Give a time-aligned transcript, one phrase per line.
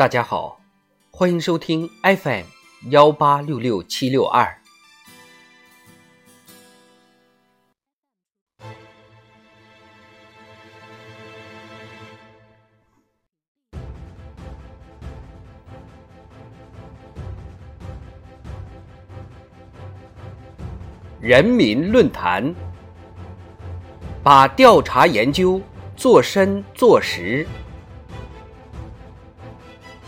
[0.00, 0.58] 大家好，
[1.10, 2.44] 欢迎收听 FM
[2.88, 4.56] 幺八六六七六二。
[21.20, 22.54] 人民论坛，
[24.22, 25.60] 把调查研究
[25.94, 27.46] 做深做实。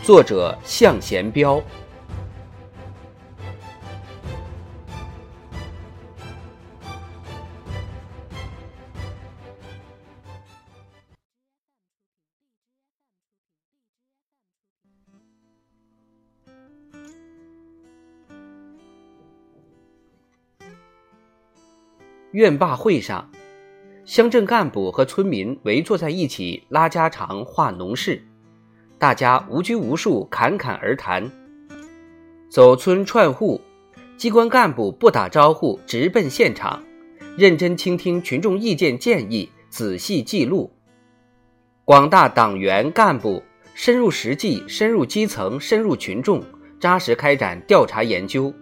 [0.03, 1.63] 作者向贤彪。
[22.33, 23.31] 院坝会上，
[24.03, 28.21] 乡镇干部和村民围坐在一起，拉家常、话农事。
[29.03, 31.29] 大家无拘无束，侃侃而谈。
[32.49, 33.59] 走村串户，
[34.15, 36.81] 机关干部不打招呼，直奔现场，
[37.37, 40.71] 认真倾听群众意见建议，仔细记录。
[41.83, 46.41] 广大党员干部深入实际，深入基层，深入群众，
[46.79, 48.53] 扎实开展调查研究，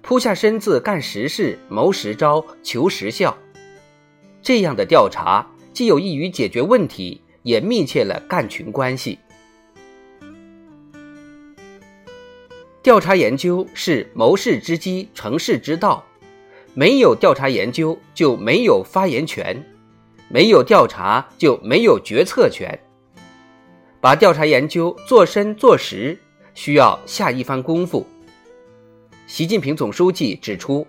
[0.00, 3.36] 扑下身子干实事，谋实招，求实效。
[4.40, 9.18] 这样的调查既有益于解决问题，也密切了干群关系。
[12.82, 16.04] 调查研究是谋事之基、成事之道，
[16.74, 19.64] 没有调查研究就没有发言权，
[20.28, 22.76] 没有调查就没有决策权。
[24.00, 26.18] 把调查研究做深做实，
[26.54, 28.04] 需要下一番功夫。
[29.28, 30.84] 习近平总书记指出，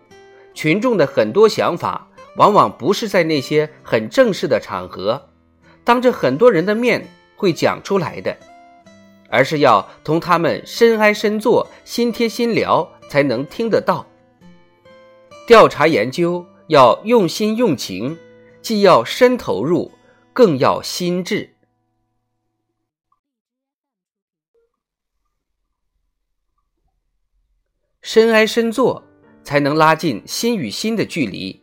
[0.56, 2.08] 群众的很多想法
[2.38, 5.30] 往往不是在那些很正式的场合，
[5.84, 8.36] 当着很多人的面会讲出来的。
[9.34, 14.06] 而是要同他们深挨深坐、心贴心聊，才能听得到。
[15.48, 18.16] 调查研究要用心用情，
[18.62, 19.92] 既要深投入，
[20.34, 21.50] 更要心智。
[28.04, 29.04] 深挨深坐，
[29.44, 31.60] 才能拉近心与心的距离。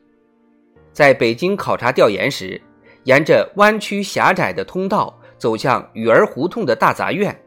[0.93, 2.61] 在北京考察调研时，
[3.05, 7.41] 沿着弯曲狭窄的通道走向雨儿胡同的大杂院。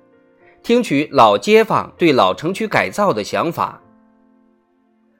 [0.63, 3.81] 听取老街坊对老城区改造的想法，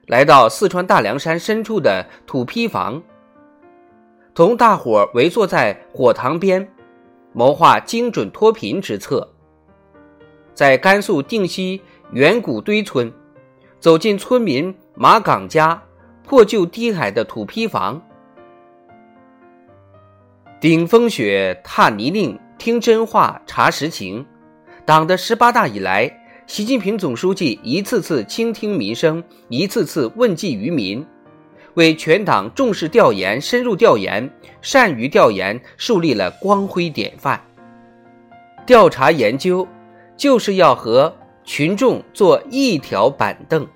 [0.06, 3.02] 来到四川大凉山深处的土坯房，
[4.34, 6.66] 同大伙围坐在火塘边，
[7.34, 9.30] 谋划精准脱贫之策。
[10.54, 11.82] 在甘肃定西
[12.12, 13.12] 远古堆村，
[13.78, 15.82] 走进村民马岗家
[16.22, 18.00] 破旧低矮的土坯房，
[20.58, 24.24] 顶风雪，踏泥泞，听真话，查实情。
[24.86, 26.10] 党的十八大以来，
[26.46, 31.04] 习近平总书记一次次倾听民生，一次次问计于民，
[31.72, 34.28] 为全党重视调研、深入调研、
[34.60, 37.40] 善于调研树立了光辉典范。
[38.66, 39.66] 调查研究
[40.18, 43.66] 就是要和群众坐一条板凳，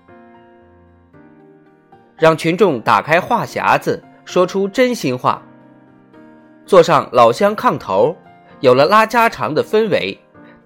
[2.19, 5.43] 让群众打开话匣子，说出真心话。
[6.67, 8.15] 坐上老乡炕头，
[8.61, 10.19] 有了拉家常的氛围。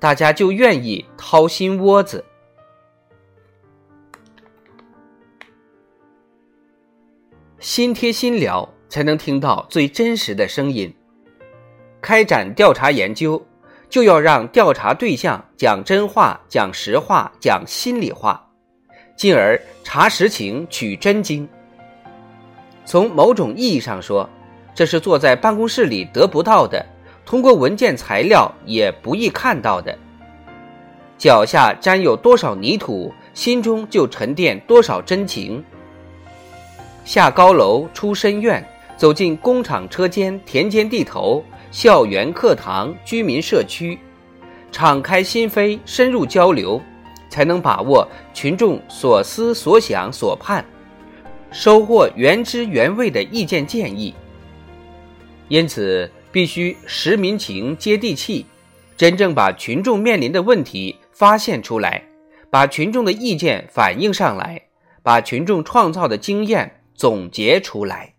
[0.02, 2.24] 大家就愿意掏心窝子，
[7.60, 10.92] 心贴心聊，才能听到最真实的声音。
[12.00, 13.40] 开展调查研究，
[13.88, 18.44] 就要让调查对象讲真话、讲实话、讲心里话，
[19.14, 21.48] 进而查实情、取真经。
[22.84, 24.28] 从某种意义上说，
[24.74, 26.84] 这是坐在办公室里得不到的。
[27.32, 29.98] 通过文件材料也不易看到的，
[31.16, 35.64] 脚下沾有多少泥土，心中就沉淀多少真情。
[37.06, 38.62] 下高楼出深院，
[38.98, 43.98] 走进工厂车间、田间地头、校园课堂、居民社区，
[44.70, 46.78] 敞开心扉，深入交流，
[47.30, 50.62] 才能把握群众所思所想所盼，
[51.50, 54.14] 收获原汁原味的意见建议。
[55.48, 56.10] 因此。
[56.32, 58.46] 必须实民情、接地气，
[58.96, 62.02] 真正把群众面临的问题发现出来，
[62.50, 64.68] 把群众的意见反映上来，
[65.02, 68.14] 把群众创造的经验总结出来。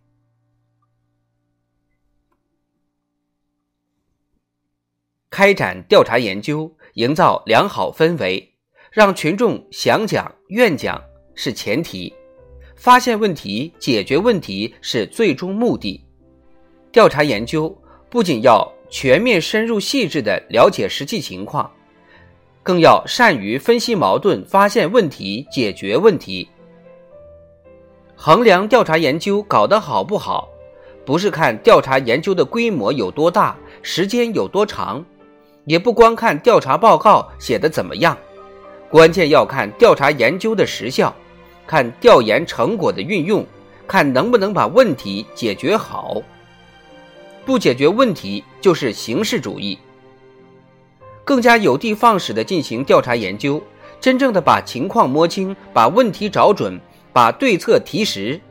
[5.31, 8.53] 开展调查研究，营造良好氛围，
[8.91, 12.13] 让群众想讲、愿讲是前提，
[12.75, 16.05] 发现问题、解决问题是最终目的。
[16.91, 17.75] 调查研究。
[18.13, 21.67] 不仅要全面深入细致的了解实际情况，
[22.61, 26.47] 更要善于分析矛盾、发现问题、解决问题。
[28.15, 30.47] 衡量调查研究搞得好不好，
[31.03, 35.03] 不是看调查研究的规模有多大、时间有多长，
[35.65, 38.15] 也不光看调查报告写的怎么样，
[38.91, 41.11] 关键要看调查研究的实效，
[41.65, 43.43] 看调研成果的运用，
[43.87, 46.21] 看能不能把问题解决好。
[47.45, 49.77] 不解决问题就是形式主义。
[51.23, 53.61] 更加有的放矢地进行调查研究，
[53.99, 56.79] 真正的把情况摸清，把问题找准。
[57.13, 58.41] 把对策提实，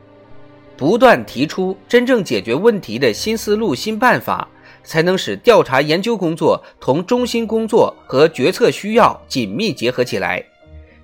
[0.77, 4.47] 不断提出真正解决问题的新思路、新办法，
[4.85, 10.41] 才能使调查研究工作同中心工作和决策需要紧密结合起来，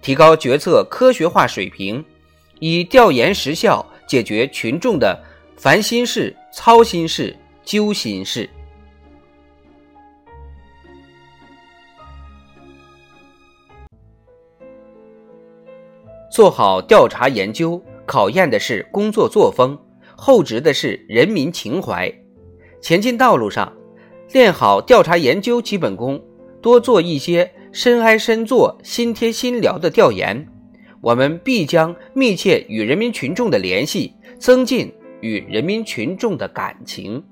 [0.01, 2.01] 提高决策科学化水平，
[2.59, 5.21] 以调研实效解决群众的
[5.57, 7.35] 烦心事、操心事、
[7.69, 8.49] 揪心事。
[16.31, 19.77] 做好调查研究，考验的是工作作风，
[20.17, 22.11] 厚植的是人民情怀。
[22.81, 23.71] 前进道路上，
[24.31, 26.19] 练好调查研究基本功，
[26.63, 30.43] 多做一些深挨深做、心贴心聊的调研，
[31.01, 37.23] 我们必将密切与人民群众的联系，增进与人民群众的感情。